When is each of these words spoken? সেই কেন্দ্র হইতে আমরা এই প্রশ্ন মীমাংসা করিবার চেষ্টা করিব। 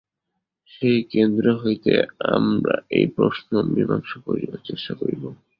সেই 0.71 0.99
কেন্দ্র 1.11 1.45
হইতে 1.55 1.91
আমরা 2.31 2.75
এই 2.91 3.07
প্রশ্ন 3.17 3.51
মীমাংসা 3.73 4.17
করিবার 4.25 4.59
চেষ্টা 4.65 4.93
করিব। 4.95 5.23